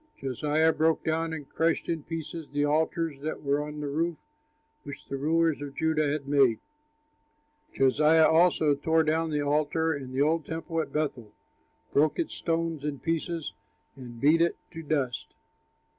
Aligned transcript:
Josiah 0.17 0.73
broke 0.73 1.03
down 1.03 1.31
and 1.31 1.47
crushed 1.47 1.87
in 1.87 2.01
pieces 2.01 2.49
the 2.49 2.65
altars 2.65 3.19
that 3.19 3.43
were 3.43 3.61
on 3.63 3.79
the 3.81 3.87
roof, 3.87 4.17
which 4.81 5.05
the 5.05 5.15
rulers 5.15 5.61
of 5.61 5.75
Judah 5.75 6.07
had 6.11 6.27
made. 6.27 6.57
Josiah 7.71 8.27
also 8.27 8.73
tore 8.73 9.03
down 9.03 9.29
the 9.29 9.43
altar 9.45 9.93
and 9.93 10.11
the 10.11 10.23
old 10.23 10.43
temple 10.43 10.81
at 10.81 10.91
Bethel, 10.91 11.31
broke 11.93 12.17
its 12.17 12.33
stones 12.33 12.83
in 12.83 12.97
pieces, 12.97 13.53
and 13.95 14.19
beat 14.19 14.41
it 14.41 14.57
to 14.71 14.81
dust. 14.81 15.35